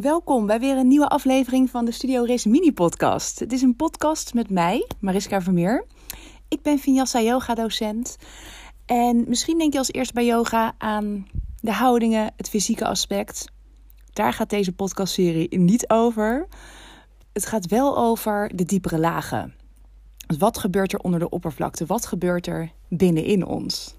[0.00, 3.38] Welkom bij weer een nieuwe aflevering van de Studio Race Mini Podcast.
[3.38, 5.86] Het is een podcast met mij, Mariska Vermeer.
[6.48, 8.16] Ik ben Vinyasa yoga docent.
[8.86, 11.26] En misschien denk je als eerst bij yoga aan
[11.60, 13.44] de houdingen, het fysieke aspect.
[14.12, 16.46] Daar gaat deze podcastserie niet over.
[17.32, 19.54] Het gaat wel over de diepere lagen.
[20.38, 21.86] Wat gebeurt er onder de oppervlakte?
[21.86, 23.94] Wat gebeurt er binnenin ons?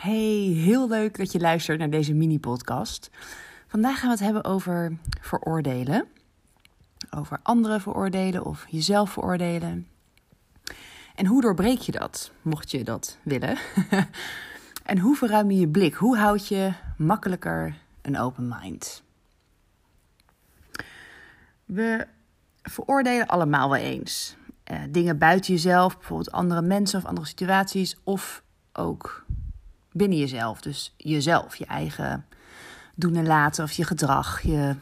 [0.00, 3.10] Hey, heel leuk dat je luistert naar deze mini-podcast.
[3.66, 6.06] Vandaag gaan we het hebben over veroordelen.
[7.10, 9.88] Over anderen veroordelen of jezelf veroordelen.
[11.14, 13.58] En hoe doorbreek je dat, mocht je dat willen?
[14.84, 15.94] en hoe verruim je je blik?
[15.94, 19.02] Hoe houd je makkelijker een open mind?
[21.64, 22.06] We
[22.62, 24.36] veroordelen allemaal wel eens.
[24.70, 29.24] Uh, dingen buiten jezelf, bijvoorbeeld andere mensen of andere situaties, of ook
[29.92, 30.60] binnen jezelf.
[30.60, 32.26] Dus jezelf, je eigen
[32.94, 34.76] doen en laten of je gedrag, je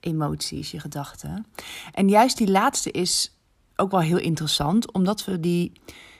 [0.00, 1.46] emoties, je gedachten.
[1.92, 3.32] En juist die laatste is
[3.76, 5.72] ook wel heel interessant, omdat we die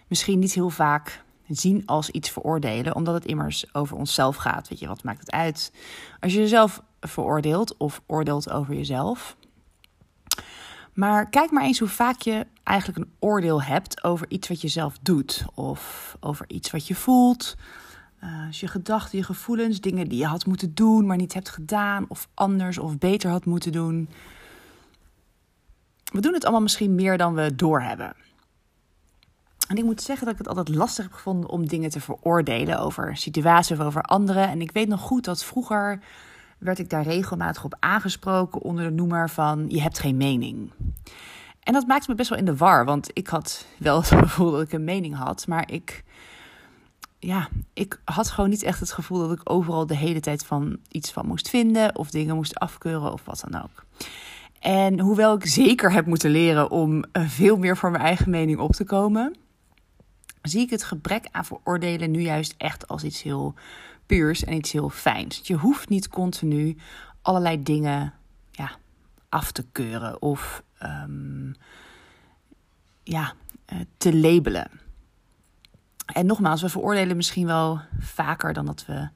[0.08, 4.68] misschien niet heel vaak zien als iets veroordelen, omdat het immers over onszelf gaat.
[4.68, 5.72] Weet je, wat maakt het uit?
[6.20, 9.36] Als je jezelf veroordeelt of oordeelt over jezelf.
[10.92, 14.68] Maar kijk maar eens hoe vaak je eigenlijk een oordeel hebt over iets wat je
[14.68, 17.56] zelf doet, of over iets wat je voelt,
[18.24, 22.04] uh, je gedachten, je gevoelens, dingen die je had moeten doen, maar niet hebt gedaan,
[22.08, 24.08] of anders of beter had moeten doen.
[26.12, 28.14] We doen het allemaal misschien meer dan we doorhebben.
[29.68, 32.78] En ik moet zeggen dat ik het altijd lastig heb gevonden om dingen te veroordelen
[32.78, 34.48] over situaties of over anderen.
[34.48, 36.00] En ik weet nog goed dat vroeger
[36.58, 40.70] werd ik daar regelmatig op aangesproken onder de noemer van je hebt geen mening.
[41.60, 44.50] En dat maakte me best wel in de war, want ik had wel het gevoel
[44.50, 46.04] dat ik een mening had, maar ik
[47.24, 50.78] ja, ik had gewoon niet echt het gevoel dat ik overal de hele tijd van
[50.88, 53.84] iets van moest vinden of dingen moest afkeuren of wat dan ook.
[54.60, 58.58] En hoewel ik zeker heb moeten leren om eh, veel meer voor mijn eigen mening
[58.58, 59.36] op te komen,
[60.42, 63.54] zie ik het gebrek aan veroordelen nu juist echt als iets heel
[64.06, 65.40] puurs en iets heel fijns.
[65.44, 66.76] Je hoeft niet continu
[67.22, 68.14] allerlei dingen
[68.50, 68.70] ja,
[69.28, 71.54] af te keuren of um,
[73.02, 73.34] ja,
[73.64, 74.81] eh, te labelen.
[76.06, 79.08] En nogmaals, we veroordelen misschien wel vaker dan dat we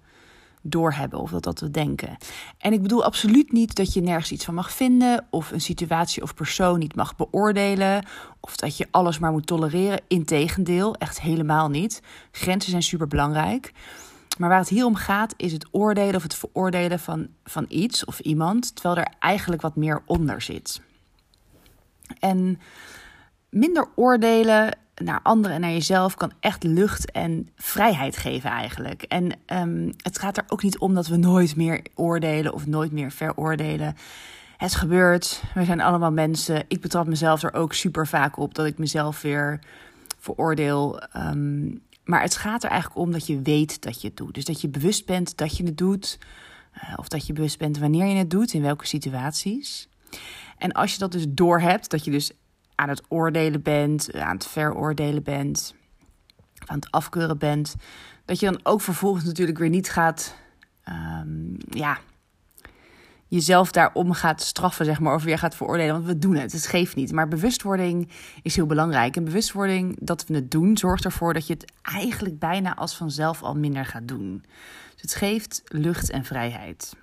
[0.62, 2.16] doorhebben of dat, dat we denken.
[2.58, 6.22] En ik bedoel absoluut niet dat je nergens iets van mag vinden of een situatie
[6.22, 8.06] of persoon niet mag beoordelen
[8.40, 10.00] of dat je alles maar moet tolereren.
[10.08, 12.02] Integendeel, echt helemaal niet.
[12.30, 13.72] Grenzen zijn super belangrijk.
[14.38, 18.04] Maar waar het hier om gaat is het oordelen of het veroordelen van, van iets
[18.04, 20.80] of iemand, terwijl er eigenlijk wat meer onder zit.
[22.18, 22.60] En
[23.48, 29.02] minder oordelen naar anderen en naar jezelf kan echt lucht en vrijheid geven eigenlijk.
[29.02, 32.92] En um, het gaat er ook niet om dat we nooit meer oordelen of nooit
[32.92, 33.96] meer veroordelen.
[34.56, 36.64] Het gebeurt, we zijn allemaal mensen.
[36.68, 39.60] Ik betrap mezelf er ook super vaak op dat ik mezelf weer
[40.18, 41.02] veroordeel.
[41.16, 44.34] Um, maar het gaat er eigenlijk om dat je weet dat je het doet.
[44.34, 46.18] Dus dat je bewust bent dat je het doet.
[46.74, 49.88] Uh, of dat je bewust bent wanneer je het doet, in welke situaties.
[50.58, 52.32] En als je dat dus doorhebt, dat je dus
[52.76, 55.74] aan het oordelen bent, aan het veroordelen bent,
[56.66, 57.74] aan het afkeuren bent,
[58.24, 60.36] dat je dan ook vervolgens natuurlijk weer niet gaat,
[60.88, 61.98] um, ja,
[63.28, 65.92] jezelf daarom gaat straffen, zeg maar, of weer gaat veroordelen.
[65.92, 67.12] Want we doen het, het geeft niet.
[67.12, 68.08] Maar bewustwording
[68.42, 69.16] is heel belangrijk.
[69.16, 73.42] En bewustwording dat we het doen, zorgt ervoor dat je het eigenlijk bijna als vanzelf
[73.42, 74.44] al minder gaat doen.
[74.92, 76.96] Dus het geeft lucht en vrijheid.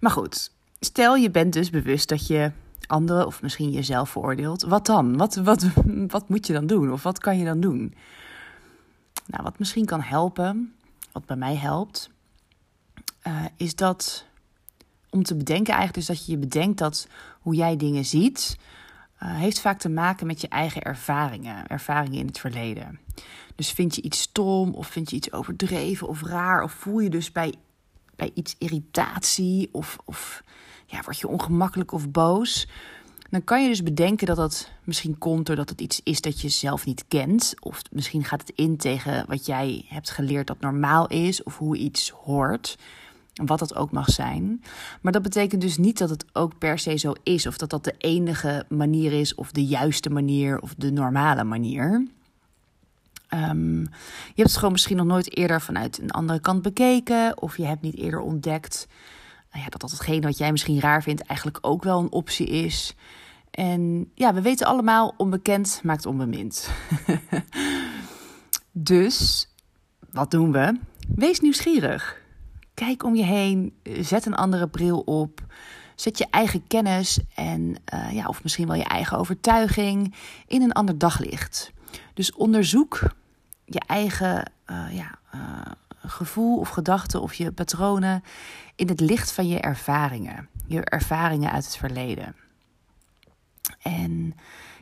[0.00, 0.50] Maar goed,
[0.80, 2.50] stel je bent dus bewust dat je
[2.86, 5.16] anderen of misschien jezelf veroordeelt, wat dan?
[5.16, 5.66] Wat, wat,
[6.06, 6.92] wat moet je dan doen?
[6.92, 7.94] Of wat kan je dan doen?
[9.26, 10.74] Nou, wat misschien kan helpen,
[11.12, 12.10] wat bij mij helpt,
[13.26, 14.24] uh, is dat
[15.10, 17.08] om te bedenken eigenlijk dus dat je je bedenkt dat
[17.40, 18.58] hoe jij dingen ziet,
[19.22, 22.98] uh, heeft vaak te maken met je eigen ervaringen, ervaringen in het verleden.
[23.54, 27.10] Dus vind je iets stom of vind je iets overdreven of raar of voel je
[27.10, 27.54] dus bij,
[28.16, 30.42] bij iets irritatie of, of
[30.86, 32.66] ja, word je ongemakkelijk of boos,
[33.30, 36.48] dan kan je dus bedenken dat dat misschien komt doordat het iets is dat je
[36.48, 37.54] zelf niet kent.
[37.60, 41.76] Of misschien gaat het in tegen wat jij hebt geleerd dat normaal is, of hoe
[41.76, 42.78] iets hoort.
[43.44, 44.62] Wat dat ook mag zijn.
[45.00, 47.84] Maar dat betekent dus niet dat het ook per se zo is, of dat dat
[47.84, 52.06] de enige manier is, of de juiste manier, of de normale manier.
[53.34, 57.56] Um, je hebt het gewoon misschien nog nooit eerder vanuit een andere kant bekeken, of
[57.56, 58.86] je hebt niet eerder ontdekt
[59.56, 62.46] nou ja, dat dat hetgeen wat jij misschien raar vindt eigenlijk ook wel een optie
[62.46, 62.94] is.
[63.50, 66.70] En ja, we weten allemaal, onbekend maakt onbemind.
[68.72, 69.48] dus
[70.10, 70.78] wat doen we?
[71.08, 72.20] Wees nieuwsgierig.
[72.74, 75.44] Kijk om je heen, zet een andere bril op.
[75.94, 80.14] Zet je eigen kennis en, uh, ja, of misschien wel je eigen overtuiging
[80.46, 81.72] in een ander daglicht.
[82.14, 83.02] Dus onderzoek
[83.64, 85.72] je eigen uh, ja, uh,
[86.08, 88.22] gevoel of gedachten of je patronen
[88.74, 90.48] in het licht van je ervaringen.
[90.66, 92.36] Je ervaringen uit het verleden.
[93.82, 94.34] En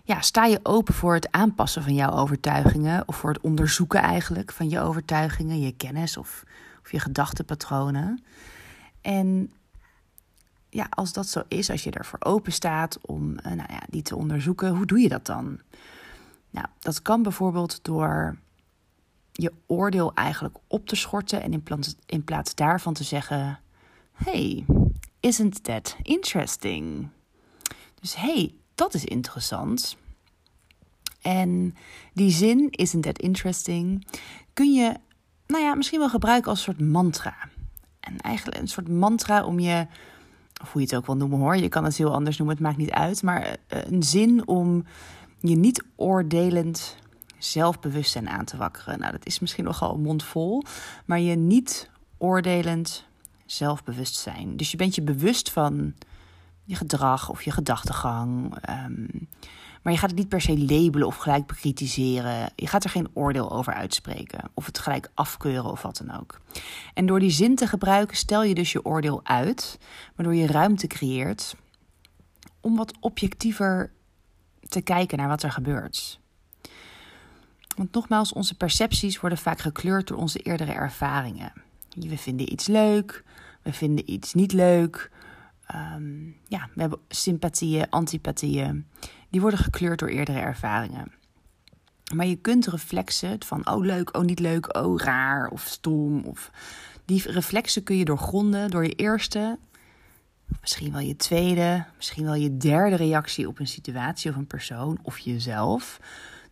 [0.05, 4.53] ja, sta je open voor het aanpassen van jouw overtuigingen of voor het onderzoeken eigenlijk
[4.53, 6.45] van je overtuigingen, je kennis of,
[6.83, 8.25] of je gedachtenpatronen.
[9.01, 9.53] En
[10.69, 14.03] ja, als dat zo is, als je ervoor open staat om uh, nou ja, die
[14.03, 15.61] te onderzoeken, hoe doe je dat dan?
[16.51, 18.37] Nou, dat kan bijvoorbeeld door
[19.45, 23.61] je oordeel eigenlijk op te schorten en in plaats, in plaats daarvan te zeggen:
[24.13, 24.65] Hey,
[25.21, 27.09] isn't that interesting?
[28.01, 29.97] Dus hey, dat is interessant.
[31.21, 31.75] En
[32.13, 34.07] die zin, isn't that interesting,
[34.53, 34.97] kun je,
[35.47, 37.35] nou ja, misschien wel gebruiken als soort mantra.
[38.01, 39.87] En eigenlijk een soort mantra om je,
[40.63, 42.65] of hoe je het ook wil noemen hoor, je kan het heel anders noemen, het
[42.65, 44.85] maakt niet uit, maar eh, een zin om
[45.41, 46.97] je niet oordelend
[47.45, 48.99] zelfbewustzijn aan te wakkeren.
[48.99, 50.63] Nou, dat is misschien nogal mondvol,
[51.05, 53.05] maar je niet oordelend
[53.47, 54.57] zelfbewustzijn.
[54.57, 55.95] Dus je bent je bewust van
[56.65, 58.57] je gedrag of je gedachtegang.
[58.71, 59.29] Um,
[59.85, 62.51] maar je gaat het niet per se labelen of gelijk bekritiseren.
[62.57, 64.51] Je gaat er geen oordeel over uitspreken.
[64.55, 66.41] Of het gelijk afkeuren of wat dan ook.
[66.95, 69.79] En door die zin te gebruiken stel je dus je oordeel uit.
[70.17, 71.57] Waardoor je ruimte creëert
[72.61, 73.93] om wat objectiever
[74.69, 76.21] te kijken naar wat er gebeurt.
[77.75, 81.53] Want nogmaals, onze percepties worden vaak gekleurd door onze eerdere ervaringen.
[81.97, 83.25] We vinden iets leuk,
[83.63, 85.11] we vinden iets niet leuk.
[85.75, 88.87] Um, ja, we hebben sympathieën, antipathieën.
[89.31, 91.13] Die worden gekleurd door eerdere ervaringen.
[92.15, 96.25] Maar je kunt reflexen van oh leuk, oh niet leuk, oh raar of stom.
[96.25, 96.51] Of
[97.05, 99.59] die reflexen kun je doorgronden door je eerste,
[100.61, 104.99] misschien wel je tweede, misschien wel je derde reactie op een situatie of een persoon
[105.03, 106.01] of jezelf.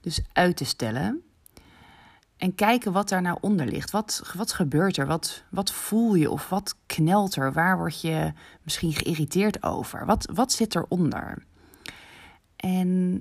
[0.03, 1.23] Dus uit te stellen.
[2.37, 3.91] En kijken wat daar nou onder ligt.
[3.91, 5.07] Wat, wat gebeurt er?
[5.07, 7.53] Wat, wat voel je of wat knelt er?
[7.53, 8.33] Waar word je
[8.63, 10.07] misschien geïrriteerd over?
[10.07, 11.45] Wat, wat zit eronder?
[12.57, 13.21] En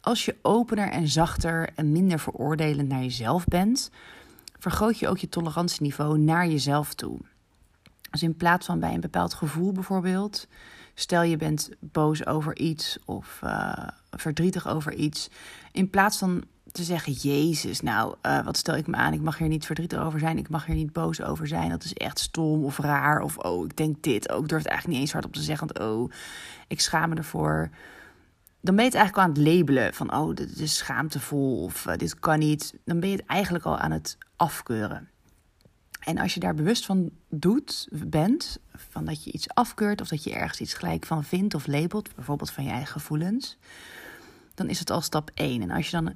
[0.00, 3.90] als je opener en zachter en minder veroordelend naar jezelf bent,
[4.58, 7.18] vergroot je ook je tolerantieniveau naar jezelf toe.
[8.10, 10.46] Dus in plaats van bij een bepaald gevoel bijvoorbeeld,
[10.98, 15.28] stel je bent boos over iets of uh, verdrietig over iets,
[15.72, 19.12] in plaats van te zeggen: Jezus, nou, uh, wat stel ik me aan?
[19.12, 20.38] Ik mag hier niet verdrietig over zijn.
[20.38, 21.70] Ik mag hier niet boos over zijn.
[21.70, 23.20] Dat is echt stom of raar.
[23.20, 24.30] Of oh, ik denk dit.
[24.30, 25.66] Ook oh, durf het eigenlijk niet eens hardop te zeggen.
[25.66, 26.10] Want oh,
[26.68, 27.70] ik schaam me ervoor.
[28.60, 31.62] Dan ben je het eigenlijk aan het labelen van: oh, dit is schaamtevol.
[31.62, 32.74] Of uh, dit kan niet.
[32.84, 35.08] Dan ben je het eigenlijk al aan het afkeuren.
[36.06, 40.24] En als je daar bewust van doet, bent, van dat je iets afkeurt of dat
[40.24, 43.56] je ergens iets gelijk van vindt of labelt, bijvoorbeeld van je eigen gevoelens,
[44.54, 45.62] dan is het al stap 1.
[45.62, 46.14] En als je dan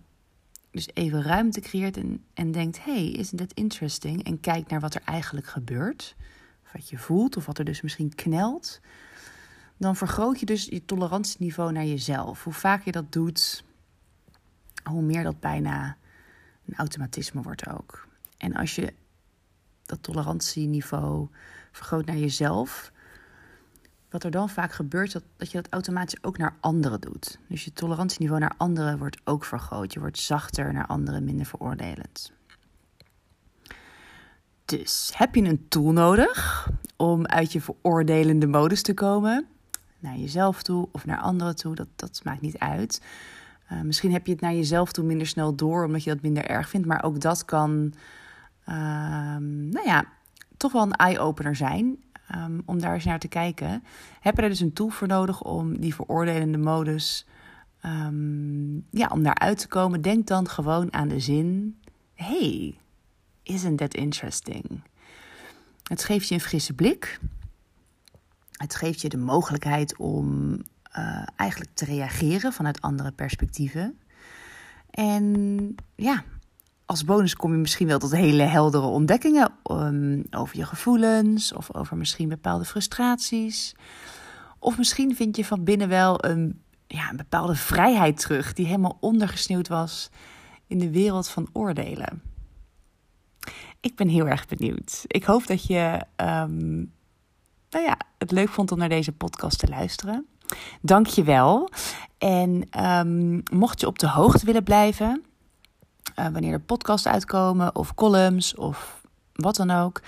[0.70, 4.24] dus even ruimte creëert en, en denkt: hey, isn't that interesting?
[4.24, 6.14] En kijkt naar wat er eigenlijk gebeurt,
[6.64, 8.80] of wat je voelt, of wat er dus misschien knelt,
[9.76, 12.44] dan vergroot je dus je tolerantieniveau naar jezelf.
[12.44, 13.64] Hoe vaker je dat doet,
[14.84, 15.96] hoe meer dat bijna
[16.66, 18.08] een automatisme wordt ook.
[18.36, 18.92] En als je
[19.90, 21.28] dat tolerantieniveau
[21.72, 22.92] vergroot naar jezelf,
[24.10, 27.38] wat er dan vaak gebeurt, dat, dat je dat automatisch ook naar anderen doet.
[27.48, 29.92] Dus je tolerantieniveau naar anderen wordt ook vergroot.
[29.92, 32.32] Je wordt zachter naar anderen, minder veroordelend.
[34.64, 39.46] Dus heb je een tool nodig om uit je veroordelende modus te komen?
[39.98, 43.02] Naar jezelf toe of naar anderen toe, dat, dat maakt niet uit.
[43.72, 46.44] Uh, misschien heb je het naar jezelf toe minder snel door, omdat je dat minder
[46.44, 46.86] erg vindt.
[46.86, 47.94] Maar ook dat kan,
[49.70, 50.04] nou ja,
[50.56, 51.98] toch wel een eye-opener zijn.
[52.36, 53.82] Um, om daar eens naar te kijken.
[54.20, 57.26] Heb je er dus een tool voor nodig om die veroordelende modus,
[57.84, 60.02] um, ja, om daaruit te komen?
[60.02, 61.78] Denk dan gewoon aan de zin:
[62.14, 62.78] Hey,
[63.42, 64.82] isn't that interesting?
[65.82, 67.20] Het geeft je een frisse blik.
[68.52, 70.52] Het geeft je de mogelijkheid om
[70.98, 73.98] uh, eigenlijk te reageren vanuit andere perspectieven.
[74.90, 76.24] En ja,
[76.90, 81.74] als bonus kom je misschien wel tot hele heldere ontdekkingen um, over je gevoelens of
[81.74, 83.74] over misschien bepaalde frustraties.
[84.58, 88.96] Of misschien vind je van binnen wel een, ja, een bepaalde vrijheid terug die helemaal
[89.00, 90.10] ondergesneeuwd was
[90.66, 92.22] in de wereld van oordelen.
[93.80, 95.04] Ik ben heel erg benieuwd.
[95.06, 96.92] Ik hoop dat je um,
[97.70, 100.26] nou ja, het leuk vond om naar deze podcast te luisteren.
[100.82, 101.68] Dank je wel.
[102.18, 105.24] En um, mocht je op de hoogte willen blijven
[106.20, 109.00] uh, wanneer er podcasts uitkomen of columns of
[109.32, 110.00] wat dan ook,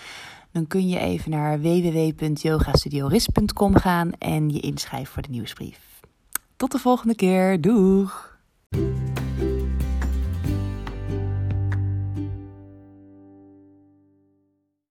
[0.52, 5.78] dan kun je even naar www.yogastudioris.com gaan en je inschrijven voor de nieuwsbrief.
[6.56, 7.60] Tot de volgende keer.
[7.60, 8.30] Doeg!